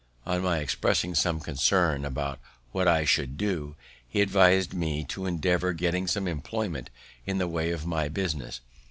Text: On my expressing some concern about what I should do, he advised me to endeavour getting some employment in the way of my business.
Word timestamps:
On 0.25 0.41
my 0.41 0.57
expressing 0.57 1.13
some 1.13 1.39
concern 1.39 2.05
about 2.05 2.39
what 2.71 2.87
I 2.87 3.05
should 3.05 3.37
do, 3.37 3.75
he 4.07 4.21
advised 4.21 4.73
me 4.73 5.03
to 5.09 5.27
endeavour 5.27 5.73
getting 5.73 6.07
some 6.07 6.27
employment 6.27 6.89
in 7.27 7.37
the 7.37 7.47
way 7.47 7.69
of 7.69 7.85
my 7.85 8.09
business. 8.09 8.61